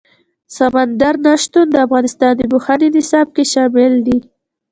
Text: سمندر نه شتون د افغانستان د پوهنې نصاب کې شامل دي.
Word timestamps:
سمندر 0.57 1.13
نه 1.25 1.33
شتون 1.43 1.65
د 1.71 1.75
افغانستان 1.85 2.33
د 2.37 2.41
پوهنې 2.51 2.87
نصاب 2.95 3.27
کې 3.35 3.43
شامل 3.53 3.93
دي. 4.07 4.17